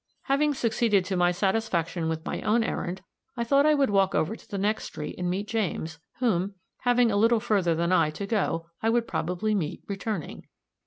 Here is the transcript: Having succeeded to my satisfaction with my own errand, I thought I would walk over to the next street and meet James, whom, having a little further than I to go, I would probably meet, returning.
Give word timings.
Having 0.23 0.55
succeeded 0.55 1.05
to 1.05 1.15
my 1.15 1.31
satisfaction 1.31 2.09
with 2.09 2.25
my 2.25 2.41
own 2.41 2.63
errand, 2.63 3.03
I 3.37 3.43
thought 3.43 3.67
I 3.67 3.75
would 3.75 3.91
walk 3.91 4.15
over 4.15 4.35
to 4.35 4.49
the 4.49 4.57
next 4.57 4.85
street 4.85 5.13
and 5.19 5.29
meet 5.29 5.47
James, 5.47 5.99
whom, 6.17 6.55
having 6.79 7.11
a 7.11 7.15
little 7.17 7.39
further 7.39 7.75
than 7.75 7.91
I 7.91 8.09
to 8.09 8.25
go, 8.25 8.65
I 8.81 8.89
would 8.89 9.07
probably 9.07 9.53
meet, 9.53 9.83
returning. 9.87 10.47